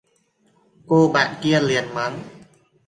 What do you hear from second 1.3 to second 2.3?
kia liền mắng